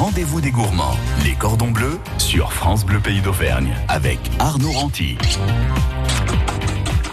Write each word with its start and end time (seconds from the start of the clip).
rendez-vous 0.00 0.40
des 0.40 0.50
gourmands, 0.50 0.96
les 1.24 1.34
cordons 1.34 1.72
bleus 1.72 1.98
sur 2.16 2.54
France 2.54 2.86
Bleu 2.86 3.00
Pays 3.00 3.20
d'Auvergne 3.20 3.74
avec 3.86 4.18
Arnaud 4.38 4.72
Ranty. 4.72 5.18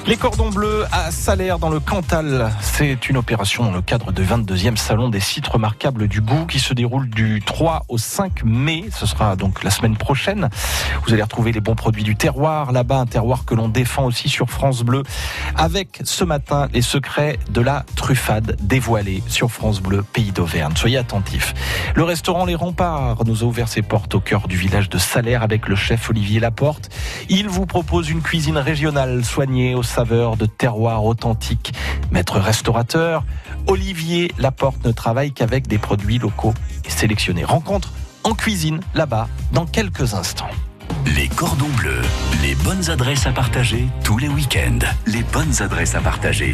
Les 0.07 0.15
cordons 0.15 0.49
bleus 0.49 0.85
à 0.93 1.11
Salaire 1.11 1.59
dans 1.59 1.69
le 1.69 1.81
Cantal, 1.81 2.49
c'est 2.61 3.09
une 3.09 3.17
opération 3.17 3.65
dans 3.65 3.73
le 3.73 3.81
cadre 3.81 4.13
du 4.13 4.23
22e 4.23 4.77
salon 4.77 5.09
des 5.09 5.19
sites 5.19 5.47
remarquables 5.47 6.07
du 6.07 6.21
goût 6.21 6.45
qui 6.45 6.59
se 6.59 6.73
déroule 6.73 7.09
du 7.09 7.41
3 7.45 7.83
au 7.89 7.97
5 7.97 8.45
mai. 8.45 8.85
Ce 8.93 9.05
sera 9.05 9.35
donc 9.35 9.65
la 9.65 9.69
semaine 9.69 9.97
prochaine. 9.97 10.47
Vous 11.05 11.11
allez 11.11 11.23
retrouver 11.23 11.51
les 11.51 11.59
bons 11.59 11.75
produits 11.75 12.05
du 12.05 12.15
terroir 12.15 12.71
là-bas, 12.71 12.99
un 12.99 13.05
terroir 13.05 13.43
que 13.43 13.53
l'on 13.53 13.67
défend 13.67 14.05
aussi 14.05 14.29
sur 14.29 14.49
France 14.49 14.83
Bleu 14.83 15.03
avec 15.57 15.99
ce 16.05 16.23
matin 16.23 16.69
les 16.73 16.81
secrets 16.81 17.37
de 17.49 17.59
la 17.59 17.83
truffade 17.97 18.55
dévoilés 18.61 19.23
sur 19.27 19.51
France 19.51 19.81
Bleu 19.81 20.03
Pays 20.03 20.31
d'Auvergne. 20.31 20.71
Soyez 20.77 20.99
attentifs. 20.99 21.53
Le 21.95 22.05
restaurant 22.05 22.45
Les 22.45 22.55
Remparts 22.55 23.25
nous 23.25 23.43
a 23.43 23.45
ouvert 23.45 23.67
ses 23.67 23.81
portes 23.81 24.15
au 24.15 24.21
cœur 24.21 24.47
du 24.47 24.55
village 24.55 24.87
de 24.87 24.97
Salaire 24.97 25.43
avec 25.43 25.67
le 25.67 25.75
chef 25.75 26.09
Olivier 26.09 26.39
Laporte. 26.39 26.87
Il 27.27 27.49
vous 27.49 27.65
propose 27.65 28.09
une 28.09 28.21
cuisine 28.21 28.57
régionale 28.57 29.25
soignée 29.25 29.75
au 29.75 29.83
de 30.05 30.45
terroir 30.45 31.03
authentique. 31.05 31.73
Maître 32.11 32.39
restaurateur, 32.39 33.23
Olivier 33.65 34.31
Laporte 34.37 34.85
ne 34.85 34.91
travaille 34.91 35.31
qu'avec 35.31 35.67
des 35.67 35.79
produits 35.79 36.19
locaux 36.19 36.53
et 36.85 36.89
sélectionnés. 36.89 37.43
Rencontre 37.43 37.91
en 38.23 38.35
cuisine 38.35 38.79
là-bas 38.93 39.27
dans 39.53 39.65
quelques 39.65 40.13
instants. 40.13 40.49
Les 41.15 41.27
cordons 41.29 41.69
bleus, 41.77 42.01
les 42.43 42.53
bonnes 42.55 42.91
adresses 42.91 43.25
à 43.25 43.31
partager 43.31 43.87
tous 44.03 44.19
les 44.19 44.29
week-ends. 44.29 44.85
Les 45.07 45.23
bonnes 45.23 45.63
adresses 45.63 45.95
à 45.95 46.01
partager. 46.01 46.53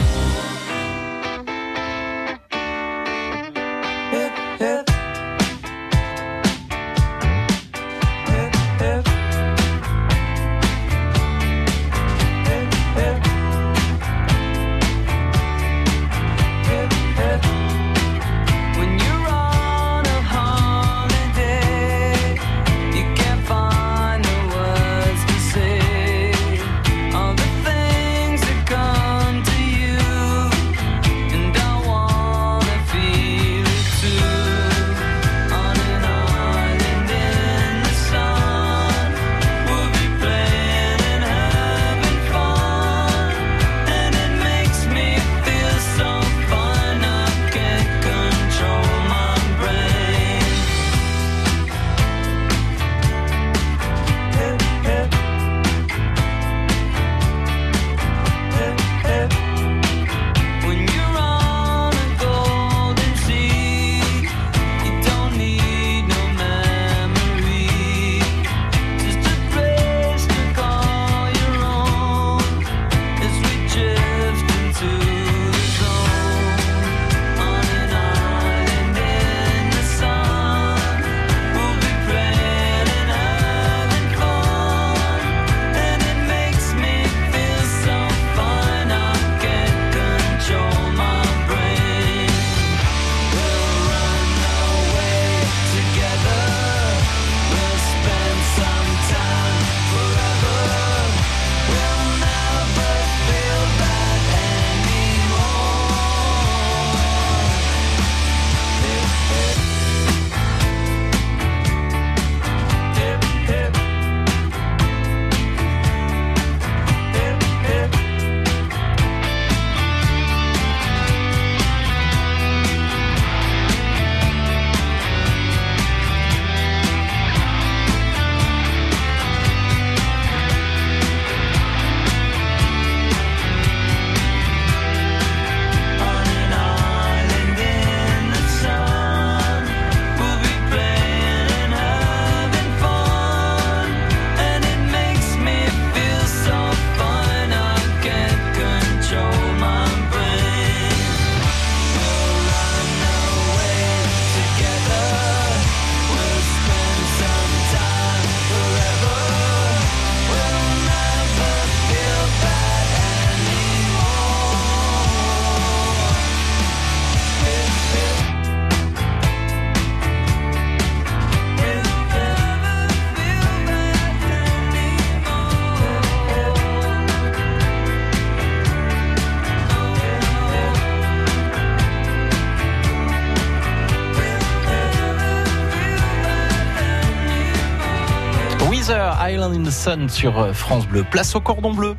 Island 189.21 189.55
in 189.55 189.63
the 189.63 189.71
Sun 189.71 190.09
sur 190.09 190.39
euh, 190.39 190.53
France 190.53 190.87
Bleu. 190.87 191.03
Place 191.03 191.35
au 191.35 191.41
cordon 191.41 191.73
bleu. 191.73 191.95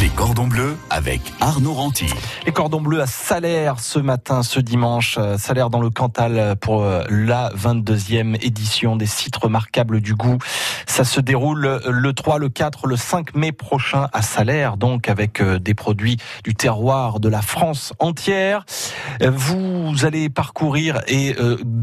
Les 0.00 0.08
cordons 0.08 0.46
bleus 0.46 0.76
avec 0.90 1.20
Arnaud 1.40 1.74
Ranty. 1.74 2.06
Les 2.46 2.52
cordons 2.52 2.80
bleus 2.80 3.00
à 3.00 3.06
Salaire 3.06 3.78
ce 3.78 3.98
matin, 3.98 4.42
ce 4.42 4.58
dimanche. 4.60 5.16
Euh, 5.18 5.38
Salaire 5.38 5.70
dans 5.70 5.80
le 5.80 5.90
Cantal 5.90 6.56
pour 6.60 6.82
euh, 6.82 7.04
la 7.10 7.50
22e 7.50 8.36
édition 8.44 8.96
des 8.96 9.06
sites 9.06 9.36
remarquables 9.36 10.00
du 10.00 10.14
goût. 10.14 10.38
Ça 10.86 11.04
se 11.04 11.20
déroule 11.20 11.80
le 11.86 12.12
3, 12.12 12.38
le 12.38 12.48
4, 12.48 12.86
le 12.86 12.96
5 12.96 13.34
mai 13.34 13.52
prochain 13.52 14.08
à 14.12 14.22
Salaire, 14.22 14.76
donc 14.76 15.08
avec 15.08 15.42
des 15.42 15.74
produits 15.74 16.16
du 16.44 16.54
terroir 16.54 17.20
de 17.20 17.28
la 17.28 17.42
France 17.42 17.92
entière. 17.98 18.64
Vous 19.20 20.04
allez 20.04 20.28
parcourir 20.28 21.00
et 21.06 21.34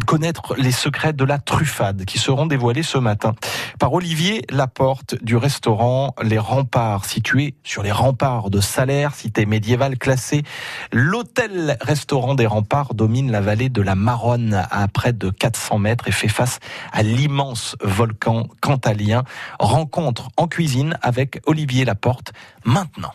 connaître 0.05 0.55
les 0.57 0.71
secrets 0.71 1.13
de 1.13 1.23
la 1.23 1.39
truffade 1.39 2.05
qui 2.05 2.19
seront 2.19 2.45
dévoilés 2.45 2.83
ce 2.83 2.97
matin 2.97 3.33
par 3.79 3.93
Olivier 3.93 4.43
Laporte 4.49 5.15
du 5.23 5.37
restaurant 5.37 6.13
Les 6.21 6.37
Remparts, 6.37 7.05
situé 7.05 7.55
sur 7.63 7.83
les 7.83 7.91
remparts 7.99 8.49
de 8.49 8.61
Salaire, 8.61 9.13
cité 9.13 9.45
médiévale 9.45 9.97
classée. 9.97 10.43
L'hôtel-restaurant 10.91 12.33
des 12.33 12.47
Remparts 12.47 12.93
domine 12.93 13.29
la 13.29 13.41
vallée 13.41 13.69
de 13.69 13.81
la 13.81 13.95
Maronne 13.95 14.65
à 14.71 14.87
près 14.87 15.11
de 15.11 15.29
400 15.29 15.79
mètres 15.79 16.07
et 16.07 16.11
fait 16.11 16.29
face 16.29 16.59
à 16.93 17.03
l'immense 17.03 17.75
volcan 17.81 18.47
cantalien. 18.61 19.23
Rencontre 19.59 20.29
en 20.37 20.47
cuisine 20.47 20.97
avec 21.01 21.41
Olivier 21.45 21.83
Laporte 21.83 22.31
maintenant. 22.63 23.13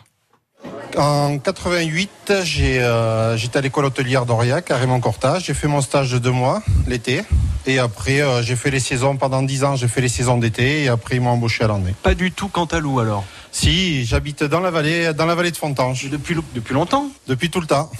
En 0.97 1.39
88, 1.39 2.31
euh, 2.31 3.37
j'étais 3.37 3.57
à 3.57 3.61
l'école 3.61 3.85
hôtelière 3.85 4.25
d'Aurillac, 4.25 4.71
à 4.71 4.77
Raymond 4.77 5.01
Cortage. 5.01 5.45
J'ai 5.45 5.53
fait 5.53 5.67
mon 5.67 5.81
stage 5.81 6.11
de 6.11 6.19
deux 6.19 6.31
mois 6.31 6.61
l'été. 6.87 7.21
Et 7.67 7.79
après, 7.79 8.21
euh, 8.21 8.41
j'ai 8.41 8.55
fait 8.55 8.71
les 8.71 8.79
saisons, 8.79 9.17
pendant 9.17 9.41
dix 9.41 9.63
ans, 9.63 9.75
j'ai 9.75 9.87
fait 9.87 10.01
les 10.01 10.07
saisons 10.07 10.37
d'été. 10.37 10.83
Et 10.83 10.87
après, 10.87 11.15
ils 11.15 11.21
m'ont 11.21 11.31
embauché 11.31 11.63
à 11.63 11.67
l'année. 11.67 11.93
Pas 12.01 12.13
du 12.13 12.31
tout 12.31 12.47
Cantalou 12.47 12.99
alors 12.99 13.25
Si, 13.51 14.05
j'habite 14.05 14.43
dans 14.43 14.61
la 14.61 14.71
vallée, 14.71 15.13
dans 15.13 15.25
la 15.25 15.35
vallée 15.35 15.51
de 15.51 15.57
Fontange. 15.57 16.09
Depuis, 16.09 16.35
depuis 16.53 16.73
longtemps 16.73 17.09
Depuis 17.27 17.49
tout 17.49 17.59
le 17.59 17.67
temps. 17.67 17.91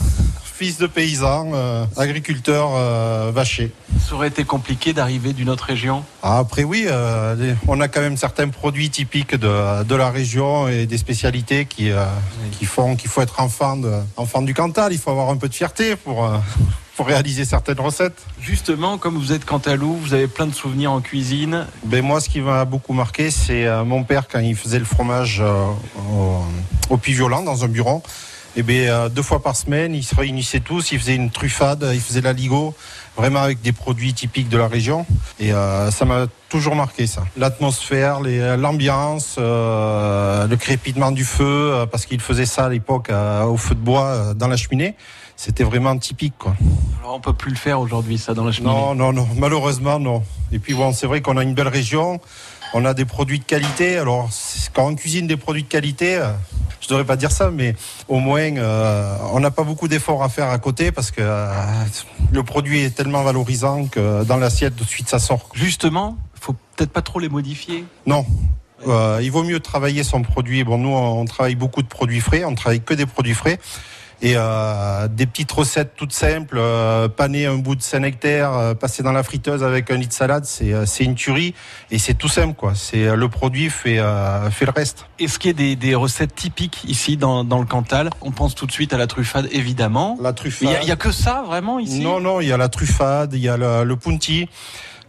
Fils 0.44 0.78
de 0.78 0.88
paysan, 0.88 1.52
euh, 1.54 1.86
agriculteur 1.98 2.70
vacher. 3.34 3.74
Ça 4.00 4.16
aurait 4.16 4.28
été 4.28 4.44
compliqué 4.44 4.94
d'arriver 4.94 5.34
d'une 5.34 5.50
autre 5.50 5.66
région? 5.66 6.04
Ah, 6.22 6.38
Après, 6.38 6.64
oui, 6.64 6.86
euh, 6.88 7.54
on 7.68 7.80
a 7.82 7.88
quand 7.88 8.02
même 8.02 8.18
certains 8.18 8.50
produits 8.50 8.90
typiques 8.90 9.36
de, 9.36 9.84
de 9.84 9.96
la 9.96 10.10
région 10.10 10.68
et 10.68 10.86
des 10.86 10.98
spécialités 10.98 11.66
qui, 11.66 11.92
euh, 11.92 12.06
qui 12.52 12.66
font 12.66 12.96
qu'il 12.96 13.10
faut 13.10 13.22
être 13.22 13.40
enfant, 13.40 13.78
de, 13.78 13.92
enfant 14.18 14.42
du 14.42 14.54
Cantal. 14.54 14.94
Il 14.94 15.00
faut 15.00 15.12
avoir 15.12 15.30
un 15.30 15.38
peu 15.38 15.50
de 15.50 15.54
fierté 15.54 15.96
pour, 15.96 16.26
euh, 16.26 16.38
pour 16.96 17.08
réaliser 17.08 17.46
certaines 17.46 17.80
recettes. 17.80 18.26
Justement, 18.40 18.98
comme 18.98 19.18
vous 19.18 19.32
êtes 19.32 19.46
Cantalou, 19.46 19.94
vous 19.94 20.14
avez 20.14 20.28
plein 20.28 20.48
de 20.48 20.54
souvenirs 20.54 20.92
en 20.92 21.02
cuisine. 21.02 21.66
Ben 21.86 22.04
moi, 22.04 22.22
ce 22.22 22.30
qui 22.30 22.42
m'a 22.42 22.66
beaucoup 22.66 22.94
marqué, 22.94 23.32
c'est 23.32 23.66
mon 23.86 24.04
père 24.04 24.28
quand 24.28 24.40
il 24.40 24.56
faisait 24.56 24.80
le 24.80 24.86
fromage 24.86 25.42
au, 25.42 26.44
au 26.90 26.98
violent 26.98 27.42
dans 27.42 27.64
un 27.64 27.68
bureau. 27.68 28.04
Et 28.58 28.64
ben 28.64 28.88
euh, 28.88 29.10
deux 29.10 29.22
fois 29.22 29.42
par 29.44 29.56
semaine, 29.56 29.94
ils 29.94 30.04
se 30.04 30.16
réunissaient 30.16 30.62
tous, 30.62 30.92
ils 30.94 31.00
faisaient 31.00 31.16
une 31.16 31.30
truffade, 31.30 31.86
ils 31.94 32.00
faisaient 32.00 32.22
la 32.22 32.32
ligo, 32.32 32.74
vraiment 33.18 33.42
avec 33.42 33.62
des 33.62 33.74
produits 33.74 34.14
typiques 34.14 34.48
de 34.48 34.58
la 34.58 34.68
région. 34.70 35.06
Et 35.40 35.52
euh, 35.54 35.92
ça 35.92 36.06
m'a 36.06 36.28
toujours 36.48 36.76
marqué 36.76 37.06
ça. 37.06 37.24
L'atmosphère, 37.38 38.22
les- 38.22 38.56
l'ambiance, 38.56 39.36
euh, 39.38 40.48
le 40.48 40.56
crépitement 40.56 41.12
du 41.12 41.26
feu, 41.26 41.44
euh, 41.74 41.86
parce 41.86 42.06
qu'ils 42.06 42.22
faisaient 42.22 42.46
ça 42.46 42.66
à 42.66 42.70
l'époque 42.70 43.10
euh, 43.10 43.44
au 43.44 43.58
feu 43.58 43.76
de 43.76 43.82
bois 43.82 44.06
euh, 44.06 44.34
dans 44.34 44.48
la 44.48 44.56
cheminée. 44.56 44.96
C'était 45.38 45.66
vraiment 45.66 45.98
typique, 45.98 46.36
quoi. 46.40 46.56
Alors 47.02 47.16
on 47.16 47.20
peut 47.20 47.34
plus 47.34 47.52
le 47.52 47.58
faire 47.58 47.82
aujourd'hui, 47.82 48.18
ça, 48.18 48.34
dans 48.34 48.46
la 48.46 48.54
cheminée. 48.54 48.74
Non, 48.74 48.96
non, 48.96 49.12
non, 49.12 49.28
malheureusement, 49.38 50.00
non. 50.00 50.24
Et 50.54 50.60
puis 50.60 50.74
bon, 50.74 50.94
c'est 50.94 51.08
vrai 51.08 51.20
qu'on 51.22 51.36
a 51.36 51.44
une 51.44 51.54
belle 51.54 51.68
région, 51.68 52.22
on 52.74 52.86
a 52.86 52.94
des 52.94 53.06
produits 53.06 53.40
de 53.40 53.44
qualité. 53.44 53.98
Alors, 53.98 54.30
quand 54.74 54.88
on 54.88 54.96
cuisine 54.96 55.28
des 55.28 55.38
produits 55.38 55.64
de 55.64 55.68
qualité, 55.68 56.18
euh, 56.18 56.32
je 56.82 56.88
devrais 56.88 57.06
pas 57.06 57.16
dire 57.16 57.32
ça, 57.32 57.52
mais 57.52 57.76
au 58.08 58.20
moins, 58.20 58.58
euh, 58.58 59.18
on 59.34 59.40
n'a 59.40 59.52
pas 59.52 59.64
beaucoup 59.64 59.88
d'efforts 59.88 60.24
à 60.24 60.30
faire 60.30 60.50
à 60.50 60.58
côté 60.60 60.92
parce 60.92 61.12
que 61.12 61.22
euh, 61.22 61.52
le 62.32 62.44
produit 62.44 62.82
est 62.82 62.96
tellement 62.96 63.24
valorisant 63.24 63.86
que 63.88 64.24
dans 64.24 64.38
l'assiette, 64.38 64.76
de 64.76 64.84
suite, 64.84 65.10
ça 65.10 65.20
sort. 65.20 65.50
Justement, 65.54 66.18
faut 66.40 66.54
peut-être 66.76 66.92
pas 66.92 67.02
trop 67.02 67.20
les 67.20 67.30
modifier. 67.30 67.86
Non. 68.06 68.26
Euh, 68.88 69.20
il 69.24 69.32
vaut 69.32 69.44
mieux 69.44 69.60
travailler 69.60 70.04
son 70.04 70.22
produit. 70.22 70.64
Bon, 70.64 70.78
nous, 70.78 70.90
on 70.90 71.26
travaille 71.26 71.56
beaucoup 71.56 71.82
de 71.82 71.88
produits 71.88 72.20
frais. 72.20 72.44
On 72.44 72.54
travaille 72.56 72.82
que 72.82 72.94
des 72.94 73.06
produits 73.06 73.34
frais. 73.34 73.60
Et 74.22 74.34
euh, 74.36 75.08
des 75.08 75.26
petites 75.26 75.52
recettes 75.52 75.94
toutes 75.96 76.14
simples, 76.14 76.58
euh, 76.58 77.08
paner 77.10 77.46
un 77.48 77.56
bout 77.58 77.76
de 77.76 77.82
Saint-Nectaire, 77.82 78.54
euh, 78.54 78.74
passer 78.74 79.04
dans 79.04 79.12
la 79.12 79.24
friteuse 79.24 79.64
avec 79.64 79.92
un 79.92 79.98
lit 79.98 80.08
de 80.08 80.14
salade, 80.14 80.46
c'est 80.46 80.74
euh, 80.74 80.86
c'est 80.86 81.04
une 81.04 81.16
tuerie 81.16 81.54
et 81.92 82.00
c'est 82.00 82.14
tout 82.14 82.30
simple 82.30 82.54
quoi. 82.56 82.74
C'est 82.76 83.08
euh, 83.08 83.16
le 83.16 83.28
produit 83.28 83.70
fait 83.70 84.00
euh, 84.00 84.50
fait 84.52 84.66
le 84.66 84.72
reste. 84.72 85.06
Est-ce 85.20 85.38
qu'il 85.38 85.52
y 85.52 85.54
a 85.54 85.58
des, 85.58 85.76
des 85.76 85.96
recettes 85.96 86.34
typiques 86.34 86.84
ici 86.88 87.18
dans, 87.18 87.44
dans 87.44 87.60
le 87.60 87.66
Cantal? 87.66 88.10
On 88.22 88.32
pense 88.32 88.56
tout 88.56 88.66
de 88.66 88.72
suite 88.72 88.94
à 88.94 88.98
la 88.98 89.08
truffade, 89.08 89.48
évidemment. 89.52 90.18
La 90.22 90.34
truffade. 90.34 90.70
il 90.82 90.86
y 90.86 90.90
y, 90.90 90.92
a 90.92 90.96
que 90.96 91.12
ça, 91.12 91.44
vraiment, 91.46 91.80
ici? 91.80 92.00
Non, 92.00 92.20
non, 92.20 92.40
il 92.42 92.48
y 92.48 92.52
a 92.54 92.58
la 92.58 92.70
truffade, 92.70 93.34
il 93.34 93.42
y 93.42 93.50
a 93.50 93.58
le, 93.58 93.84
le 93.84 93.96
punti, 93.96 94.48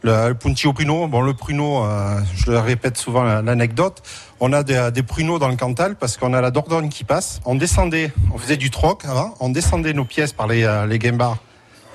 le, 0.03 0.29
le 0.29 0.35
au 0.67 0.73
pruneau. 0.73 1.07
Bon, 1.09 1.21
le 1.21 1.35
pruneau, 1.35 1.85
euh, 1.85 2.21
je 2.35 2.51
le 2.51 2.59
répète 2.59 2.97
souvent 2.97 3.23
la- 3.23 3.43
l'anecdote. 3.43 4.03
On 4.41 4.53
a 4.53 4.63
des, 4.63 5.03
pruneaux 5.03 5.39
dans 5.39 5.49
le 5.49 5.57
Cantal 5.57 5.97
parce 5.97 6.17
qu'on 6.17 6.35
a 6.35 6.41
la 6.41 6.51
Dordogne 6.51 6.89
qui 6.89 7.05
passe. 7.05 7.41
On 7.45 7.55
descendait, 7.55 8.13
on 8.33 8.39
faisait 8.39 8.57
du 8.57 8.71
troc 8.71 9.05
avant, 9.05 9.35
on 9.41 9.49
descendait 9.49 9.93
nos 9.93 10.05
pièces 10.05 10.33
par 10.33 10.47
les, 10.47 10.65
euh, 10.65 10.87
les 10.87 10.99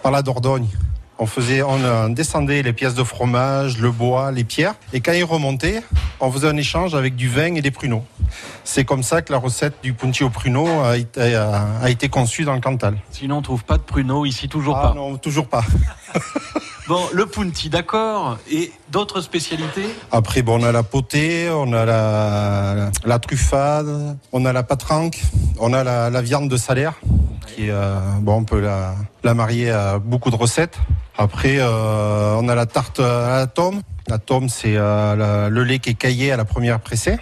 par 0.02 0.12
la 0.12 0.22
Dordogne. 0.22 0.68
On 1.24 1.28
faisait, 1.28 1.62
on 1.62 1.80
euh, 1.84 2.10
descendait 2.10 2.64
les 2.64 2.74
pièces 2.74 2.96
de 2.96 3.04
fromage, 3.04 3.78
le 3.78 3.92
bois, 3.92 4.32
les 4.32 4.44
pierres. 4.44 4.74
Et 4.92 5.02
quand 5.02 5.12
ils 5.12 5.24
remontaient, 5.24 5.84
on 6.20 6.32
faisait 6.32 6.48
un 6.48 6.58
échange 6.58 6.96
avec 6.96 7.16
du 7.16 7.30
vin 7.30 7.54
et 7.54 7.62
des 7.62 7.70
pruneaux. 7.70 8.04
C'est 8.64 8.86
comme 8.86 9.04
ça 9.04 9.22
que 9.22 9.32
la 9.32 9.38
recette 9.38 9.76
du 9.84 9.94
punti 9.94 10.24
au 10.24 10.32
pruneau 10.32 10.68
a 10.82 10.98
été, 10.98 11.36
a, 11.36 11.68
a 11.80 11.90
été 11.92 12.10
conçue 12.10 12.44
dans 12.44 12.56
le 12.56 12.60
Cantal. 12.60 12.98
Sinon, 13.12 13.38
on 13.38 13.42
trouve 13.44 13.64
pas 13.64 13.78
de 13.78 13.84
pruneaux 13.84 14.26
ici, 14.26 14.50
toujours 14.50 14.76
Ah 14.78 14.88
pas. 14.88 14.94
non, 14.96 15.16
toujours 15.18 15.48
pas. 15.48 15.64
Bon, 16.88 17.08
le 17.14 17.26
punti, 17.26 17.70
d'accord. 17.70 18.38
Et 18.52 18.74
d'autres 18.92 19.22
spécialités? 19.22 19.86
Après, 20.12 20.42
bon, 20.42 20.60
on 20.60 20.64
a 20.66 20.74
la 20.74 20.84
potée, 20.84 21.50
on 21.50 21.72
a 21.72 21.86
la, 21.86 22.90
la 23.06 23.20
truffade, 23.20 24.18
on 24.34 24.44
a 24.44 24.52
la 24.52 24.64
patranque, 24.64 25.22
on 25.60 25.72
a 25.72 25.86
la, 25.86 26.10
la 26.10 26.22
viande 26.22 26.50
de 26.50 26.58
salaire, 26.58 26.96
qui 27.48 27.70
euh, 27.70 27.96
bon, 28.20 28.38
on 28.40 28.44
peut 28.44 28.60
la, 28.60 28.96
la 29.24 29.34
marier 29.34 29.70
à 29.70 30.00
beaucoup 30.00 30.32
de 30.32 30.36
recettes. 30.36 30.80
Après, 31.18 31.58
euh, 31.60 32.36
on 32.40 32.48
a 32.48 32.56
la 32.56 32.66
tarte 32.66 33.00
à 33.00 33.38
la 33.38 33.48
tome. 33.48 33.82
La 34.08 34.18
tome, 34.18 34.50
c'est 34.50 34.76
euh, 34.76 35.50
le 35.50 35.64
lait 35.64 35.80
qui 35.80 35.92
est 35.92 35.96
caillé 35.96 36.32
à 36.32 36.38
la 36.38 36.46
première 36.46 36.80
pressée. 36.80 37.18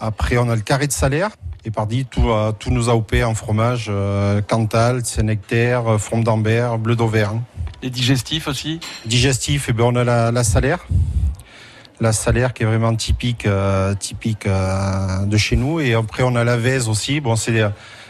Après, 0.00 0.36
on 0.36 0.50
a 0.50 0.56
le 0.56 0.62
carré 0.62 0.86
de 0.86 0.92
salaire. 0.92 1.30
Et 1.66 1.70
pardi, 1.70 2.04
tout, 2.04 2.28
euh, 2.28 2.52
tous 2.52 2.70
nos 2.70 2.90
AOP 2.90 3.14
en 3.24 3.34
fromage, 3.34 3.86
euh, 3.88 4.42
Cantal, 4.42 5.02
Saint-Nectaire, 5.02 5.94
euh, 5.94 5.98
Frombe 5.98 6.22
d'Ambert, 6.22 6.76
Bleu 6.76 6.94
d'Auvergne. 6.94 7.40
Les 7.82 7.88
digestifs 7.88 8.48
aussi 8.48 8.80
Digestif, 9.06 9.66
eh 9.70 9.72
ben, 9.72 9.84
on 9.84 9.96
a 9.96 10.04
la, 10.04 10.30
la 10.30 10.44
salaire. 10.44 10.86
La 12.00 12.12
salaire 12.12 12.52
qui 12.52 12.64
est 12.64 12.66
vraiment 12.66 12.94
typique, 12.94 13.46
euh, 13.46 13.94
typique 13.94 14.46
euh, 14.46 15.24
de 15.24 15.36
chez 15.38 15.56
nous. 15.56 15.80
Et 15.80 15.94
après, 15.94 16.22
on 16.22 16.36
a 16.36 16.44
la 16.44 16.58
vèse 16.58 16.88
aussi. 16.88 17.20
Bon, 17.20 17.34
c'est 17.34 17.62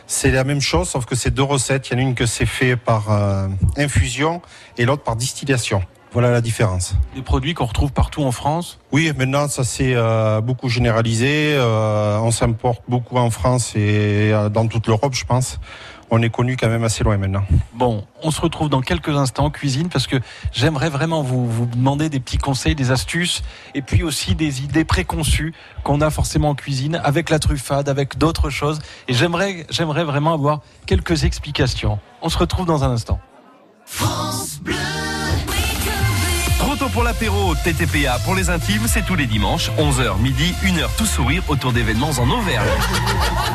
c'est 0.07 0.31
la 0.31 0.45
même 0.45 0.61
chose, 0.61 0.89
sauf 0.89 1.05
que 1.07 1.15
c'est 1.15 1.33
deux 1.33 1.43
recettes. 1.43 1.89
Il 1.89 1.93
y 1.95 1.97
en 1.97 1.99
a 1.99 2.03
une 2.03 2.15
que 2.15 2.27
c'est 2.27 2.47
fait 2.47 2.77
par 2.77 3.11
euh, 3.11 3.49
infusion 3.77 4.43
et 4.79 4.85
l'autre 4.85 5.03
par 5.03 5.17
distillation. 5.17 5.83
Voilà 6.13 6.31
la 6.31 6.41
différence. 6.41 6.95
Des 7.17 7.23
produits 7.23 7.55
qu'on 7.55 7.65
retrouve 7.65 7.93
partout 7.93 8.23
en 8.23 8.31
France? 8.31 8.79
Oui, 8.93 9.13
maintenant 9.17 9.49
ça 9.49 9.65
s'est 9.65 9.95
euh, 9.97 10.41
beaucoup 10.41 10.69
généralisé. 10.69 11.55
Euh, 11.57 12.19
on 12.19 12.31
s'importe 12.31 12.83
beaucoup 12.89 13.17
en 13.17 13.31
France 13.31 13.75
et 13.75 14.33
dans 14.53 14.69
toute 14.69 14.87
l'Europe, 14.87 15.15
je 15.15 15.25
pense. 15.25 15.59
On 16.11 16.23
est 16.23 16.31
connu 16.31 16.57
quand 16.57 16.69
même 16.69 16.85
assez 16.85 17.03
loin 17.05 17.17
maintenant. 17.17 17.45
Bon, 17.73 18.05
on 18.23 18.31
se 18.31 18.41
retrouve 18.41 18.69
dans 18.69 18.81
quelques 18.81 19.09
instants 19.09 19.47
en 19.47 19.51
cuisine 19.51 19.89
parce 19.89 20.07
que 20.07 20.17
j'aimerais 20.53 20.91
vraiment 20.91 21.23
vous, 21.23 21.49
vous 21.49 21.67
demander 21.67 22.09
des 22.09 22.21
petits 22.21 22.39
conseils, 22.39 22.75
des 22.75 22.91
astuces 22.91 23.43
et 23.75 23.83
puis 23.83 24.03
aussi 24.03 24.35
des 24.35 24.63
idées 24.63 24.85
préconçues 24.85 25.55
qu'on 25.83 26.01
a 26.01 26.11
forcément 26.11 26.51
en 26.51 26.55
cuisine 26.55 27.01
avec 27.03 27.31
la 27.31 27.39
truffade, 27.39 27.89
avec 27.89 28.19
d'autres 28.19 28.51
choses. 28.51 28.81
Et 29.09 29.15
j'aimerais, 29.15 29.67
j'aimerais 29.71 30.05
vraiment 30.05 30.35
avoir 30.35 30.61
quelques 30.87 31.25
explications. 31.25 31.99
On 32.23 32.29
se 32.29 32.39
retrouve 32.39 32.67
dans 32.67 32.85
un 32.85 32.91
instant. 32.91 33.21
Pour 36.95 37.03
l'apéro, 37.03 37.57
TTPA 37.57 38.21
pour 38.25 38.37
les 38.37 38.51
intimes, 38.51 38.87
c'est 38.87 39.05
tous 39.05 39.17
les 39.17 39.27
dimanches, 39.27 39.69
11h 39.79 40.17
midi, 40.21 40.55
1h 40.63 40.87
tout 40.97 41.05
sourire 41.05 41.43
autour 41.49 41.73
d'événements 41.73 42.13
en 42.13 42.31
Auvergne. 42.31 42.69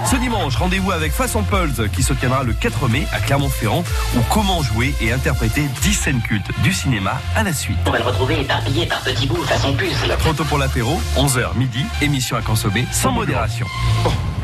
Ce 0.06 0.18
dimanche, 0.18 0.58
rendez-vous 0.58 0.92
avec 0.92 1.14
Façon 1.14 1.44
Pulse 1.44 1.82
qui 1.94 2.04
se 2.04 2.12
tiendra 2.12 2.44
le 2.44 2.52
4 2.52 2.90
mai 2.90 3.08
à 3.14 3.20
Clermont-Ferrand 3.22 3.86
où 4.18 4.20
comment 4.30 4.62
jouer 4.62 4.94
et 5.00 5.14
interpréter 5.14 5.64
10 5.82 5.94
scènes 5.94 6.22
cultes 6.22 6.52
du 6.64 6.74
cinéma 6.74 7.22
à 7.34 7.44
la 7.44 7.54
suite. 7.54 7.78
On 7.86 7.92
va 7.92 8.00
le 8.00 8.04
retrouver 8.04 8.42
éparpillé 8.42 8.86
par 8.86 9.00
petits 9.02 9.26
bouts 9.26 9.42
façon 9.44 9.74
puzzle. 9.74 10.18
Tôt 10.36 10.44
pour 10.44 10.58
l'apéro, 10.58 11.02
11h 11.16 11.56
midi, 11.56 11.86
émission 12.02 12.36
à 12.36 12.42
consommer 12.42 12.86
sans 12.92 13.14
modération. 13.14 13.66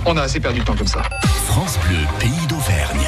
On 0.06 0.16
a 0.16 0.22
assez 0.22 0.40
perdu 0.40 0.60
de 0.60 0.66
temps 0.66 0.76
comme 0.76 0.88
ça. 0.88 1.02
France 1.48 1.78
Bleu, 1.86 1.98
pays 2.20 2.48
d'Auvergne. 2.48 3.08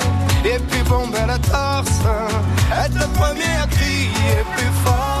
et 0.45 0.59
puis 0.59 0.83
bomber 0.83 1.25
la 1.27 1.37
torse. 1.37 2.01
Être 2.85 2.95
le 2.95 3.07
premier 3.19 3.53
à 3.63 3.67
crier 3.67 4.43
plus 4.55 4.71
fort. 4.83 5.20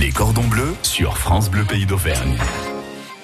Les 0.00 0.12
cordons 0.12 0.46
bleus 0.46 0.74
sur 0.82 1.18
France 1.18 1.50
Bleu 1.50 1.62
Pays 1.62 1.84
d'Auvergne. 1.84 2.34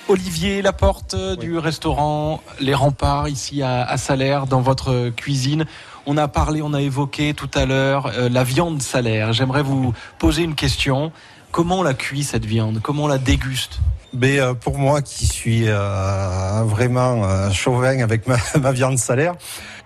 Olivier 0.09 0.61
Laporte 0.61 1.15
euh, 1.15 1.35
du 1.35 1.57
restaurant 1.57 2.43
Les 2.61 2.75
Remparts 2.75 3.29
ici 3.29 3.63
à, 3.63 3.83
à 3.83 3.97
Salaire 3.97 4.47
dans 4.47 4.61
votre 4.61 5.09
cuisine. 5.09 5.65
On 6.05 6.19
a 6.19 6.29
parlé, 6.29 6.61
on 6.61 6.75
a 6.75 6.83
évoqué 6.83 7.33
tout 7.33 7.49
à 7.55 7.65
l'heure 7.65 8.13
euh, 8.15 8.29
la 8.29 8.45
viande 8.45 8.83
salaire. 8.83 9.33
J'aimerais 9.33 9.63
vous 9.63 9.95
poser 10.19 10.43
une 10.43 10.55
question. 10.55 11.13
Comment 11.51 11.79
on 11.79 11.83
la 11.83 11.95
cuit 11.95 12.25
cette 12.25 12.45
viande? 12.45 12.81
Comment 12.83 13.05
on 13.05 13.09
la 13.09 13.17
déguste? 13.17 13.79
Mais 14.13 14.39
euh, 14.39 14.53
pour 14.53 14.77
moi 14.77 15.01
qui 15.01 15.27
suis 15.27 15.65
euh, 15.67 16.63
vraiment 16.67 17.25
euh, 17.25 17.51
chauvin 17.53 18.01
avec 18.01 18.27
ma, 18.27 18.37
ma 18.61 18.73
viande 18.73 18.99
salaire, 18.99 19.35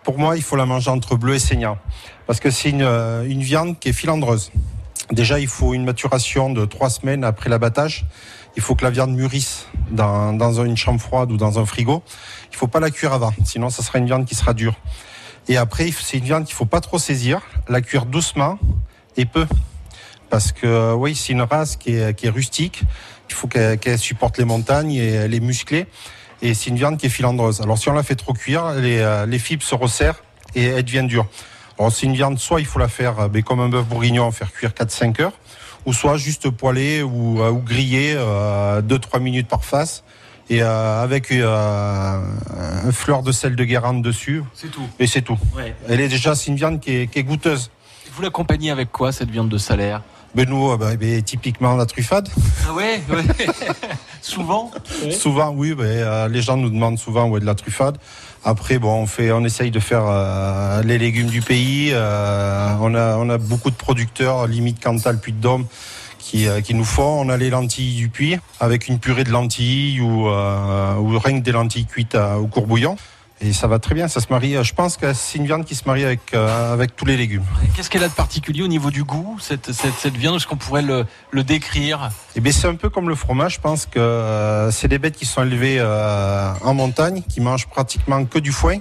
pour 0.03 0.19
moi 0.19 0.37
il 0.37 0.43
faut 0.43 0.57
la 0.57 0.67
manger 0.67 0.91
entre 0.91 1.15
bleu 1.15 1.37
et 1.37 1.39
saignant. 1.39 1.79
Parce 2.27 2.41
que 2.41 2.51
c'est 2.51 2.71
une, 2.71 2.83
euh, 2.83 3.25
une 3.25 3.43
viande 3.43 3.79
qui 3.79 3.91
est 3.91 3.93
filandreuse. 3.93 4.51
Déjà 5.11 5.41
il 5.41 5.49
faut 5.49 5.75
une 5.75 5.85
maturation 5.85 6.51
de 6.51 6.65
trois 6.65 6.91
semaines 6.91 7.25
après 7.25 7.51
l'abattage. 7.51 8.07
Il 8.57 8.63
faut 8.63 8.75
que 8.75 8.85
la 8.85 8.91
viande 8.91 9.13
mûrisse 9.13 9.67
dans, 9.91 10.33
dans 10.33 10.63
une 10.65 10.77
chambre 10.77 11.01
froide 11.01 11.33
ou 11.33 11.37
dans 11.37 11.59
un 11.59 11.67
frigo. 11.67 12.03
Il 12.53 12.57
faut 12.57 12.69
pas 12.69 12.81
la 12.81 12.91
cuire 12.91 13.13
avant, 13.13 13.33
sinon 13.45 13.71
ça 13.71 13.83
sera 13.83 13.99
une 13.99 14.07
viande 14.07 14.25
qui 14.25 14.35
sera 14.35 14.55
dure. 14.55 14.75
Et 15.49 15.57
après, 15.57 15.91
c'est 15.91 16.19
une 16.19 16.25
viande 16.25 16.45
qu'il 16.45 16.55
faut 16.55 16.65
pas 16.67 16.81
trop 16.81 16.99
saisir, 16.99 17.41
la 17.69 17.81
cuire 17.81 18.07
doucement 18.07 18.59
et 19.17 19.25
peu. 19.25 19.47
Parce 20.29 20.53
que 20.53 20.67
euh, 20.67 20.95
oui, 20.95 21.17
c'est 21.17 21.33
une 21.33 21.43
race 21.43 21.77
qui 21.77 21.97
est, 21.97 22.15
qui 22.15 22.27
est 22.27 22.31
rustique. 22.31 22.83
Il 23.29 23.35
faut 23.35 23.49
qu'elle 23.49 23.99
supporte 23.99 24.39
les 24.39 24.45
montagnes 24.45 24.93
et 24.93 25.09
elle 25.09 25.35
est 25.35 25.41
musclée. 25.41 25.87
Et 26.43 26.55
c'est 26.55 26.71
une 26.71 26.77
viande 26.77 26.99
qui 26.99 27.07
est 27.07 27.11
filandreuse. 27.11 27.61
Alors 27.61 27.79
si 27.79 27.89
on 27.89 27.93
la 27.93 28.03
fait 28.03 28.15
trop 28.15 28.33
cuire, 28.33 28.75
les, 28.75 29.01
euh, 29.01 29.27
les 29.27 29.39
fibres 29.39 29.63
se 29.63 29.75
resserrent 29.75 30.23
et 30.55 30.65
elle 30.65 30.85
devient 30.85 31.05
dure. 31.07 31.27
C'est 31.89 32.05
une 32.07 32.13
viande, 32.15 32.39
soit 32.39 32.61
il 32.61 32.67
faut 32.67 32.79
la 32.79 32.89
faire 32.89 33.19
euh, 33.21 33.29
ben, 33.29 33.43
comme 33.43 33.61
un 33.61 33.71
bœuf 33.71 33.87
bourguignon, 33.87 34.31
faire 34.33 34.53
cuire 34.53 34.73
4-5 34.73 35.23
heures, 35.23 35.33
ou 35.87 35.95
soit 35.95 36.19
juste 36.19 36.51
poêler 36.51 37.03
ou, 37.03 37.41
euh, 37.41 37.51
ou 37.51 37.61
griller 37.61 38.15
2-3 38.17 39.21
minutes 39.21 39.49
par 39.49 39.65
face. 39.65 40.05
Et 40.51 40.63
euh, 40.65 41.03
avec 41.03 41.31
euh, 41.31 42.21
un 42.85 42.91
fleur 42.91 43.23
de 43.23 43.31
sel 43.31 43.55
de 43.55 43.65
Guérande 43.65 44.03
dessus, 44.03 44.43
C'est 44.53 44.71
tout. 44.71 44.83
et 44.99 45.07
c'est 45.07 45.23
tout. 45.23 45.39
Elle 45.89 46.01
est 46.01 46.09
déjà, 46.09 46.35
c'est 46.35 46.51
une 46.51 46.57
viande 46.57 46.81
qui 46.81 46.91
est, 46.97 47.07
qui 47.07 47.21
est 47.21 47.23
goûteuse. 47.23 47.71
Vous 48.13 48.21
l'accompagnez 48.23 48.73
avec 48.73 48.91
quoi 48.91 49.13
cette 49.13 49.31
viande 49.31 49.49
de 49.49 49.59
salaire? 49.59 50.03
Ben 50.35 50.49
nous, 50.49 50.71
euh, 50.71 50.77
ben, 50.77 50.97
ben, 50.97 51.23
typiquement 51.23 51.75
la 51.77 51.87
truffade. 51.87 52.29
Ah 52.69 52.73
ouais, 52.73 53.01
Souvent 54.23 54.71
Souvent, 55.11 55.51
oui, 55.51 55.75
ben, 55.75 55.85
euh, 55.85 56.29
les 56.29 56.41
gens 56.43 56.57
nous 56.57 56.71
demandent 56.71 56.99
souvent 56.99 57.27
où 57.29 57.37
est 57.37 57.41
de 57.41 57.47
la 57.47 57.55
truffade. 57.57 57.99
Après, 58.45 58.79
bon, 58.79 58.95
on 59.03 59.07
fait, 59.07 59.33
on 59.33 59.45
essaye 59.45 59.71
de 59.71 59.81
faire 59.81 60.05
euh, 60.07 60.83
les 60.83 60.99
légumes 60.99 61.27
du 61.27 61.43
pays. 61.43 61.91
euh, 61.93 62.69
on 62.81 62.95
a, 62.95 63.17
on 63.17 63.29
a 63.29 63.39
beaucoup 63.39 63.71
de 63.71 63.75
producteurs, 63.77 64.47
limite 64.47 64.81
Cantal, 64.83 65.19
Puy 65.19 65.33
de 65.33 65.41
Dôme, 65.41 65.67
qui, 66.19 66.47
euh, 66.47 66.61
qui 66.61 66.75
nous 66.75 66.85
font. 66.85 67.21
On 67.21 67.29
a 67.29 67.37
les 67.37 67.51
lentilles 67.51 67.97
du 67.97 68.09
puits 68.09 68.39
avec 68.61 68.87
une 68.89 68.99
purée 68.99 69.25
de 69.25 69.31
lentilles 69.31 70.01
ou, 70.01 70.29
euh, 70.29 70.95
ou 70.97 71.19
rien 71.19 71.41
que 71.41 71.45
des 71.45 71.53
lentilles 71.53 71.87
cuites 71.87 72.15
à- 72.15 72.39
au 72.39 72.47
courbouillon. 72.47 72.97
Et 73.43 73.55
ça 73.55 73.67
va 73.67 73.79
très 73.79 73.95
bien, 73.95 74.07
ça 74.07 74.21
se 74.21 74.27
marie. 74.29 74.63
Je 74.63 74.75
pense 74.75 74.99
que 74.99 75.15
c'est 75.15 75.39
une 75.39 75.47
viande 75.47 75.65
qui 75.65 75.75
se 75.75 75.85
marie 75.87 76.05
avec, 76.05 76.21
euh, 76.35 76.75
avec 76.75 76.95
tous 76.95 77.07
les 77.07 77.17
légumes. 77.17 77.45
Qu'est-ce 77.75 77.89
qu'elle 77.89 78.05
a 78.05 78.09
de 78.09 78.13
particulier 78.13 78.63
au 78.63 78.69
niveau 78.69 78.91
du 78.91 79.03
goût, 79.03 79.39
cette, 79.41 79.73
cette, 79.73 79.95
cette 79.95 80.15
viande? 80.15 80.37
Est-ce 80.37 80.47
qu'on 80.47 80.59
pourrait 80.59 80.83
le, 80.83 81.07
le 81.31 81.43
décrire? 81.43 82.11
Eh 82.37 82.41
bien, 82.41 82.53
c'est 82.53 82.69
un 82.69 82.75
peu 82.75 82.91
comme 82.91 83.09
le 83.09 83.15
fromage. 83.15 83.55
Je 83.55 83.61
pense 83.61 83.87
que 83.87 83.99
euh, 83.99 84.71
c'est 84.71 84.89
des 84.89 84.99
bêtes 84.99 85.17
qui 85.17 85.25
sont 85.25 85.43
élevées 85.43 85.79
euh, 85.79 86.53
en 86.63 86.75
montagne, 86.75 87.23
qui 87.27 87.41
mangent 87.41 87.67
pratiquement 87.67 88.23
que 88.27 88.39
du 88.39 88.53
foin. 88.53 88.77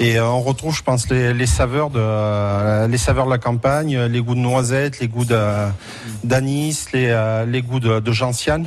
Et 0.00 0.18
euh, 0.18 0.26
on 0.26 0.40
retrouve, 0.40 0.74
je 0.74 0.82
pense, 0.82 1.10
les, 1.10 1.34
les 1.34 1.46
saveurs 1.46 1.90
de 1.90 2.00
euh, 2.00 2.88
les 2.88 2.98
saveurs 2.98 3.26
de 3.26 3.30
la 3.30 3.38
campagne, 3.38 3.98
les 4.06 4.20
goûts 4.22 4.34
de 4.34 4.40
noisettes, 4.40 5.00
les 5.00 5.08
goûts 5.08 5.26
d'anis, 6.24 6.86
les, 6.94 7.08
euh, 7.10 7.44
les 7.44 7.60
goûts 7.60 7.80
de, 7.80 8.00
de 8.00 8.12
gentiane. 8.12 8.66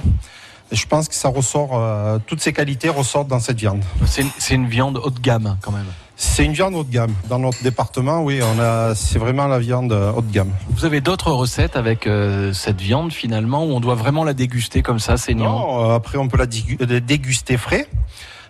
Et 0.72 0.76
je 0.76 0.86
pense 0.88 1.08
que 1.08 1.16
ça 1.16 1.30
ressort, 1.30 1.72
euh, 1.74 2.20
toutes 2.28 2.42
ces 2.42 2.54
qualités 2.54 2.90
ressortent 2.90 3.28
dans 3.28 3.40
cette 3.40 3.58
viande. 3.60 3.84
C'est 4.06 4.22
une, 4.22 4.30
c'est 4.38 4.54
une 4.54 4.68
viande 4.68 4.98
haut 5.04 5.10
de 5.10 5.20
gamme 5.20 5.58
quand 5.62 5.72
même. 5.72 5.86
C'est 6.16 6.44
une 6.46 6.52
viande 6.54 6.76
haut 6.76 6.84
de 6.84 6.92
gamme. 6.92 7.14
Dans 7.30 7.40
notre 7.40 7.64
département, 7.64 8.22
oui, 8.22 8.42
on 8.44 8.60
a, 8.60 8.94
c'est 8.94 9.18
vraiment 9.18 9.48
la 9.48 9.58
viande 9.58 9.92
euh, 9.94 10.12
haut 10.12 10.22
de 10.22 10.32
gamme. 10.32 10.52
Vous 10.70 10.86
avez 10.86 11.02
d'autres 11.02 11.32
recettes 11.32 11.76
avec 11.76 12.06
euh, 12.06 12.54
cette 12.54 12.82
viande 12.82 13.12
finalement 13.14 13.66
où 13.66 13.70
on 13.72 13.80
doit 13.80 13.96
vraiment 13.96 14.24
la 14.24 14.34
déguster 14.34 14.82
comme 14.84 15.00
ça, 15.00 15.18
saignant? 15.18 15.60
Non, 15.60 15.92
euh, 15.92 15.96
après 15.96 16.18
on 16.18 16.28
peut 16.28 16.38
la 16.38 16.44
euh, 16.46 17.00
déguster 17.00 17.58
frais. 17.58 17.88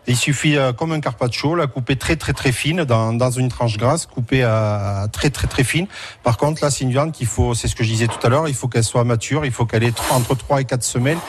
Il 0.07 0.15
suffit, 0.15 0.57
euh, 0.57 0.73
comme 0.73 0.91
un 0.91 1.01
carpaccio, 1.01 1.53
la 1.53 1.67
couper 1.67 1.95
très 1.95 2.15
très 2.15 2.33
très 2.33 2.51
fine 2.51 2.83
dans, 2.83 3.13
dans 3.13 3.29
une 3.29 3.49
tranche 3.49 3.77
grasse, 3.77 4.07
couper 4.07 4.43
à 4.43 5.07
très 5.11 5.29
très 5.29 5.45
très 5.45 5.63
fine. 5.63 5.85
Par 6.23 6.37
contre, 6.37 6.63
là, 6.63 6.71
c'est 6.71 6.83
une 6.83 6.89
viande 6.91 7.11
qu'il 7.11 7.27
faut, 7.27 7.53
c'est 7.53 7.67
ce 7.67 7.75
que 7.75 7.83
je 7.83 7.89
disais 7.91 8.07
tout 8.07 8.25
à 8.25 8.29
l'heure, 8.29 8.47
il 8.47 8.55
faut 8.55 8.67
qu'elle 8.67 8.83
soit 8.83 9.03
mature, 9.03 9.45
il 9.45 9.51
faut 9.51 9.65
qu'elle 9.67 9.83
ait 9.83 9.91
tr- 9.91 10.11
entre 10.11 10.33
3 10.35 10.61
et 10.61 10.65
4 10.65 10.81
semaines, 10.83 11.19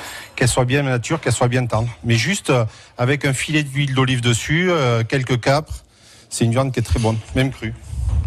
qu'elle 0.41 0.49
soit 0.49 0.65
bien 0.65 0.83
mature, 0.83 1.21
qu'elle 1.21 1.35
soit 1.35 1.49
bien 1.49 1.67
tendre. 1.67 1.91
Mais 2.03 2.15
juste 2.15 2.49
euh, 2.49 2.65
avec 2.97 3.27
un 3.27 3.35
filet 3.35 3.63
d'huile 3.63 3.95
d'olive 3.95 4.23
dessus, 4.23 4.71
euh, 4.71 5.05
quelques 5.05 5.39
capres, 5.39 5.85
c'est 6.31 6.47
une 6.47 6.53
viande 6.53 6.73
qui 6.73 6.81
est 6.81 6.83
très 6.83 6.99
bonne, 6.99 7.19
même 7.35 7.51
crue. 7.51 7.75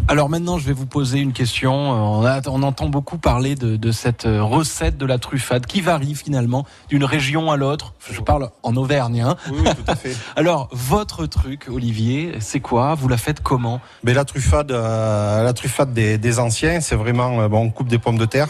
Alors 0.06 0.28
maintenant, 0.28 0.58
je 0.58 0.66
vais 0.66 0.72
vous 0.72 0.86
poser 0.86 1.18
une 1.18 1.32
question. 1.32 1.72
On, 1.72 2.24
a, 2.26 2.40
on 2.48 2.62
entend 2.62 2.88
beaucoup 2.88 3.16
parler 3.16 3.54
de, 3.54 3.76
de, 3.76 3.90
cette 3.90 4.24
recette 4.24 4.98
de 4.98 5.06
la 5.06 5.18
truffade 5.18 5.64
qui 5.66 5.80
varie 5.80 6.14
finalement 6.14 6.66
d'une 6.88 7.04
région 7.04 7.50
à 7.50 7.56
l'autre. 7.56 7.94
Je 8.10 8.20
parle 8.20 8.50
en 8.62 8.76
Auvergne. 8.76 9.22
Hein 9.22 9.36
oui, 9.50 9.58
oui, 9.64 9.70
tout 9.74 9.90
à 9.90 9.96
fait. 9.96 10.14
Alors, 10.36 10.68
votre 10.72 11.26
truc, 11.26 11.68
Olivier, 11.68 12.34
c'est 12.40 12.60
quoi? 12.60 12.94
Vous 12.94 13.08
la 13.08 13.16
faites 13.16 13.40
comment? 13.40 13.80
Mais 14.02 14.12
la 14.12 14.24
truffade, 14.24 14.72
euh, 14.72 15.42
la 15.42 15.52
truffade 15.54 15.94
des, 15.94 16.18
des 16.18 16.38
anciens, 16.38 16.80
c'est 16.80 16.96
vraiment 16.96 17.40
euh, 17.40 17.48
bon. 17.48 17.62
On 17.62 17.70
coupe 17.70 17.88
des 17.88 17.98
pommes 17.98 18.18
de 18.18 18.26
terre. 18.26 18.48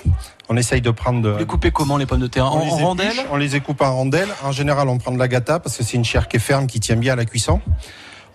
On 0.49 0.57
essaye 0.57 0.81
de 0.81 0.91
prendre. 0.91 1.23
De, 1.23 1.31
Vous 1.31 1.39
les 1.39 1.47
coupez 1.47 1.71
comment 1.71 1.97
les 1.97 2.07
pommes 2.07 2.21
de 2.21 2.27
terre? 2.27 2.47
En, 2.47 2.59
rondelles? 2.59 3.13
On 3.31 3.37
les 3.37 3.61
coupe 3.61 3.81
en 3.81 3.95
rondelles. 3.95 4.35
En 4.43 4.53
général, 4.53 4.89
on 4.89 4.99
prend 4.99 5.13
de 5.13 5.19
la 5.19 5.29
gata 5.29 5.61
parce 5.61 5.77
que 5.77 5.85
c'est 5.85 5.97
une 5.97 6.05
chair 6.05 6.27
qui 6.27 6.37
est 6.37 6.41
ferme, 6.41 6.67
qui 6.67 6.81
tient 6.81 6.97
bien 6.97 7.13
à 7.13 7.17
la 7.17 7.25
cuisson. 7.25 7.61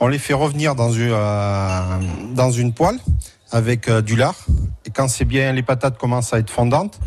On 0.01 0.08
les 0.08 0.20
fait 0.20 0.34
revenir 0.34 0.75
dans 0.75 0.91
une 0.91 1.12
euh, 1.12 2.72
poêle 2.75 2.98
avec 3.51 3.89
euh, 3.89 4.01
du 4.01 4.15
lard. 4.15 4.36
Et 4.86 4.91
quand 4.91 5.10
c'est 5.10 5.25
bien, 5.25 5.51
les 5.51 5.62
patates 5.62 5.98
commencent 5.98 6.34
à 6.34 6.39
être 6.39 6.50
fondantes, 6.50 7.00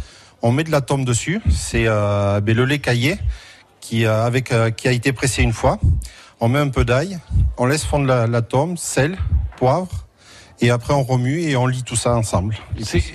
on 0.43 0.53
met 0.53 0.65
de 0.65 0.71
la 0.71 0.83
tome 0.83 1.05
dessus. 1.05 1.41
C'est 1.51 1.85
euh, 1.87 2.41
ben, 2.41 2.55
le 2.55 2.67
lait 2.67 2.81
caillé 2.81 3.17
qui, 3.81 4.05
a 4.07 4.31
été 4.85 5.13
pressé 5.13 5.43
une 5.43 5.55
fois. 5.55 5.79
On 6.41 6.49
met 6.49 6.59
un 6.59 6.69
peu 6.69 6.85
d'ail, 6.85 7.19
on 7.57 7.67
laisse 7.67 7.85
fondre 7.85 8.07
la, 8.07 8.27
la 8.27 8.43
tome, 8.43 8.77
sel, 8.77 9.17
poivre, 9.57 10.07
et 10.63 10.71
après 10.71 10.95
on 10.95 11.03
remue 11.03 11.43
et 11.43 11.57
on 11.57 11.67
lit 11.67 11.83
tout 11.83 11.97
ça 11.97 12.15
ensemble. 12.15 12.57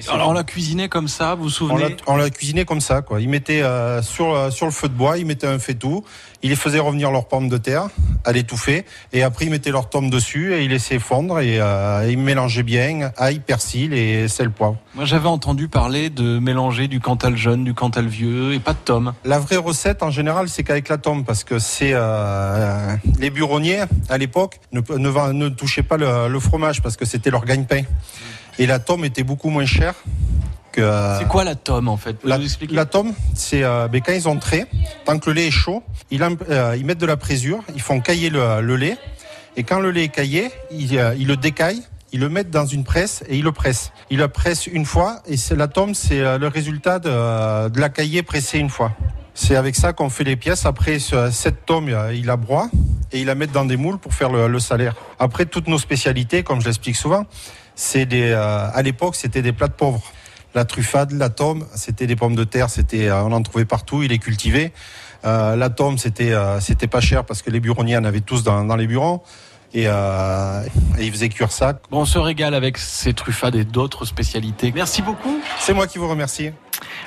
Alors 0.09 0.29
on 0.29 0.33
la 0.33 0.43
cuisinait 0.43 0.89
comme 0.89 1.07
ça, 1.07 1.33
vous 1.33 1.43
vous 1.43 1.49
souvenez 1.49 1.95
on 2.05 2.17
l'a 2.17 2.29
cuisiné 2.29 2.65
comme 2.65 2.81
ça, 2.81 3.01
quoi. 3.01 3.21
Ils 3.21 3.29
mettaient 3.29 3.63
euh, 3.63 4.01
sur 4.01 4.33
euh, 4.33 4.51
sur 4.51 4.65
le 4.65 4.71
feu 4.71 4.89
de 4.89 4.93
bois, 4.93 5.17
ils 5.17 5.25
mettaient 5.25 5.47
un 5.47 5.57
faitout, 5.57 6.03
ils 6.43 6.49
les 6.49 6.55
faisaient 6.55 6.79
revenir 6.79 7.09
leurs 7.09 7.27
pommes 7.27 7.47
de 7.47 7.57
terre 7.57 7.87
à 8.25 8.33
l'étouffer, 8.33 8.85
et 9.13 9.23
après 9.23 9.45
ils 9.45 9.51
mettaient 9.51 9.71
leur 9.71 9.89
tome 9.89 10.09
dessus 10.09 10.53
et 10.53 10.63
ils 10.63 10.69
laissaient 10.69 10.99
fondre 10.99 11.39
et 11.39 11.59
euh, 11.59 12.07
ils 12.09 12.17
mélangeaient 12.17 12.63
bien 12.63 13.11
ail, 13.17 13.39
persil 13.39 13.93
et 13.93 14.27
sel, 14.27 14.51
poivre. 14.51 14.77
Moi 14.93 15.05
j'avais 15.05 15.29
entendu 15.29 15.69
parler 15.69 16.09
de 16.09 16.39
mélanger 16.39 16.87
du 16.87 16.99
Cantal 16.99 17.37
jeune, 17.37 17.63
du 17.63 17.73
Cantal 17.73 18.07
vieux 18.07 18.53
et 18.53 18.59
pas 18.59 18.73
de 18.73 18.79
tome. 18.83 19.13
La 19.23 19.39
vraie 19.39 19.55
recette 19.55 20.03
en 20.03 20.11
général, 20.11 20.49
c'est 20.49 20.63
qu'avec 20.63 20.89
la 20.89 20.97
tome, 20.97 21.23
parce 21.23 21.45
que 21.45 21.59
c'est 21.59 21.91
euh, 21.93 22.95
les 23.19 23.29
buronniers 23.29 23.83
à 24.09 24.17
l'époque 24.17 24.59
ne, 24.73 24.81
ne 25.31 25.49
touchaient 25.49 25.83
pas 25.83 25.97
le, 25.97 26.27
le 26.27 26.39
fromage 26.39 26.81
parce 26.81 26.97
que 26.97 27.05
c'était 27.05 27.29
leur 27.29 27.36
gagne-pain. 27.45 27.83
Et 28.59 28.65
la 28.65 28.79
tome 28.79 29.05
était 29.05 29.23
beaucoup 29.23 29.49
moins 29.49 29.65
chère 29.65 29.93
que. 30.71 30.81
euh, 30.81 31.19
C'est 31.19 31.27
quoi 31.27 31.43
la 31.43 31.55
tome 31.55 31.87
en 31.89 31.97
fait? 31.97 32.17
Vous 32.23 32.27
La, 32.29 32.37
nous 32.37 32.47
la 32.71 32.85
tome, 32.85 33.13
c'est 33.35 33.63
euh, 33.63 33.87
ben, 33.87 34.01
quand 34.01 34.13
ils 34.13 34.27
ont 34.27 34.37
trait, 34.37 34.65
tant 35.05 35.19
que 35.19 35.29
le 35.29 35.35
lait 35.35 35.47
est 35.47 35.51
chaud, 35.51 35.83
ils, 36.11 36.21
euh, 36.23 36.75
ils 36.77 36.85
mettent 36.85 36.97
de 36.99 37.05
la 37.05 37.17
présure, 37.17 37.63
ils 37.75 37.81
font 37.81 37.99
cailler 38.01 38.29
le, 38.29 38.61
le 38.61 38.75
lait, 38.75 38.97
et 39.55 39.63
quand 39.63 39.79
le 39.79 39.91
lait 39.91 40.05
est 40.05 40.09
caillé, 40.09 40.49
ils, 40.71 40.97
euh, 40.97 41.15
ils 41.17 41.27
le 41.27 41.37
décaillent, 41.37 41.83
ils 42.13 42.19
le 42.19 42.29
mettent 42.29 42.49
dans 42.51 42.65
une 42.65 42.83
presse 42.83 43.23
et 43.27 43.37
ils 43.37 43.43
le 43.43 43.51
pressent. 43.51 43.91
Ils 44.09 44.17
le 44.17 44.27
pressent 44.27 44.67
une 44.67 44.85
fois, 44.85 45.21
et 45.27 45.35
la 45.55 45.67
tome, 45.67 45.93
c'est 45.93 46.37
le 46.37 46.47
résultat 46.47 46.99
de, 46.99 47.69
de 47.69 47.79
la 47.79 47.89
caillée 47.89 48.23
pressée 48.23 48.59
une 48.59 48.69
fois. 48.69 48.93
C'est 49.39 49.55
avec 49.55 49.75
ça 49.75 49.93
qu'on 49.93 50.09
fait 50.09 50.23
les 50.23 50.35
pièces. 50.35 50.65
Après, 50.65 50.97
ce- 50.97 51.29
cette 51.29 51.65
tome, 51.67 51.89
euh, 51.89 52.11
ils 52.11 52.25
la 52.25 52.37
broient 52.37 52.69
et 53.11 53.19
ils 53.21 53.25
la 53.27 53.35
mettent 53.35 53.51
dans 53.51 53.65
des 53.65 53.77
moules 53.77 53.99
pour 53.99 54.15
faire 54.15 54.31
le, 54.31 54.47
le 54.47 54.59
salaire. 54.59 54.95
Après, 55.19 55.45
toutes 55.45 55.67
nos 55.67 55.77
spécialités, 55.77 56.41
comme 56.41 56.59
je 56.59 56.65
l'explique 56.65 56.95
souvent, 56.95 57.23
c'est 57.75 58.07
des, 58.07 58.31
euh, 58.31 58.67
à 58.73 58.81
l'époque, 58.81 59.15
c'était 59.15 59.43
des 59.43 59.53
plats 59.53 59.67
de 59.67 59.73
pauvres. 59.73 60.01
La 60.55 60.65
truffade, 60.65 61.11
la 61.11 61.29
tome, 61.29 61.65
c'était 61.75 62.07
des 62.07 62.15
pommes 62.15 62.35
de 62.35 62.45
terre, 62.45 62.71
c'était, 62.71 63.09
euh, 63.09 63.21
on 63.21 63.31
en 63.31 63.43
trouvait 63.43 63.65
partout, 63.65 64.01
il 64.01 64.11
est 64.11 64.17
cultivé. 64.17 64.73
Euh, 65.23 65.55
la 65.55 65.69
tome, 65.69 65.99
c'était, 65.99 66.31
euh, 66.33 66.59
c'était 66.59 66.87
pas 66.87 66.99
cher 67.01 67.23
parce 67.23 67.43
que 67.43 67.51
les 67.51 67.59
buronniers 67.59 67.97
en 67.97 68.05
avaient 68.05 68.21
tous 68.21 68.41
dans, 68.43 68.63
dans 68.63 68.75
les 68.75 68.87
bureaux. 68.87 69.23
Et, 69.73 69.83
euh, 69.85 70.63
et 70.97 71.05
ils 71.05 71.11
faisaient 71.11 71.29
cuire 71.29 71.51
ça. 71.51 71.73
Bon, 71.91 71.99
on 72.01 72.05
se 72.05 72.17
régale 72.17 72.55
avec 72.55 72.77
ces 72.79 73.13
truffades 73.13 73.53
et 73.55 73.65
d'autres 73.65 74.05
spécialités. 74.05 74.71
Merci 74.73 75.01
beaucoup. 75.03 75.39
C'est 75.59 75.73
moi 75.73 75.85
qui 75.85 75.99
vous 75.99 76.07
remercie. 76.07 76.51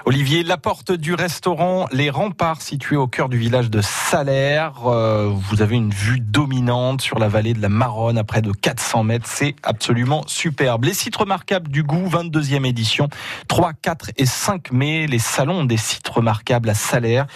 Olivier, 0.04 0.42
la 0.42 0.56
porte 0.56 0.92
du 0.92 1.14
restaurant 1.14 1.86
Les 1.92 2.10
Remparts, 2.10 2.62
situé 2.62 2.96
au 2.96 3.06
cœur 3.06 3.28
du 3.28 3.38
village 3.38 3.70
de 3.70 3.80
Salaire. 3.80 4.86
Euh, 4.86 5.30
vous 5.32 5.62
avez 5.62 5.76
une 5.76 5.90
vue 5.90 6.20
dominante 6.20 7.00
sur 7.00 7.18
la 7.18 7.28
vallée 7.28 7.54
de 7.54 7.60
la 7.60 7.68
Maronne 7.68 8.18
à 8.18 8.24
près 8.24 8.42
de 8.42 8.52
400 8.52 9.04
mètres. 9.04 9.26
C'est 9.28 9.54
absolument 9.62 10.24
superbe. 10.26 10.84
Les 10.84 10.94
sites 10.94 11.16
remarquables 11.16 11.68
du 11.68 11.82
goût, 11.82 12.08
22e 12.08 12.66
édition, 12.66 13.08
3, 13.48 13.72
4 13.74 14.10
et 14.16 14.26
5 14.26 14.72
mai, 14.72 15.06
les 15.06 15.18
salons 15.18 15.64
des 15.64 15.76
sites 15.76 16.08
remarquables 16.08 16.70
à 16.70 16.74
Salaire. 16.74 17.26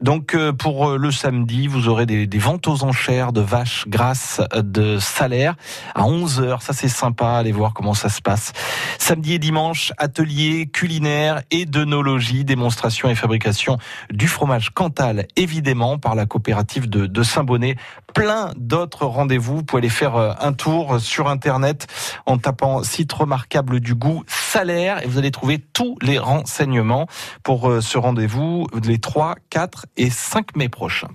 Donc 0.00 0.34
euh, 0.34 0.52
pour 0.52 0.88
euh, 0.88 0.96
le 0.96 1.10
samedi, 1.10 1.66
vous 1.66 1.88
aurez 1.88 2.06
des, 2.06 2.26
des 2.26 2.38
ventes 2.38 2.66
aux 2.68 2.84
enchères 2.84 3.32
de 3.32 3.40
vaches 3.40 3.86
grasses 3.88 4.40
de 4.54 4.98
Salaire 4.98 5.54
à 5.94 6.02
11h. 6.02 6.60
Ça 6.62 6.72
c'est 6.72 6.88
sympa, 6.88 7.30
allez 7.30 7.52
voir 7.52 7.74
comment 7.74 7.94
ça 7.94 8.08
se 8.08 8.20
passe. 8.20 8.52
Samedi 8.98 9.34
et 9.34 9.38
dimanche, 9.38 9.92
atelier 9.98 10.66
culinaire 10.66 11.42
et 11.50 11.64
démonstration 12.44 13.08
et 13.08 13.14
fabrication 13.14 13.78
du 14.10 14.28
fromage 14.28 14.70
Cantal, 14.70 15.26
évidemment, 15.36 15.98
par 15.98 16.14
la 16.14 16.26
coopérative 16.26 16.88
de, 16.88 17.06
de 17.06 17.22
Saint-Bonnet. 17.22 17.76
Plein 18.14 18.52
d'autres 18.56 19.06
rendez-vous. 19.06 19.56
Vous 19.56 19.62
pouvez 19.62 19.80
aller 19.80 19.88
faire 19.88 20.16
euh, 20.16 20.32
un 20.40 20.52
tour 20.52 21.00
sur 21.00 21.28
Internet 21.28 21.86
en 22.26 22.38
tapant 22.38 22.82
site 22.82 23.12
remarquable 23.12 23.80
du 23.80 23.94
goût 23.94 24.24
salaire 24.26 25.02
et 25.02 25.06
vous 25.06 25.18
allez 25.18 25.30
trouver 25.30 25.58
tous 25.58 25.96
les 26.02 26.18
renseignements 26.18 27.06
pour 27.42 27.68
euh, 27.70 27.80
ce 27.80 27.98
rendez-vous 27.98 28.66
les 28.84 28.98
3, 28.98 29.36
4 29.50 29.86
et 29.96 30.10
5 30.10 30.56
mai 30.56 30.68
prochains. 30.68 31.08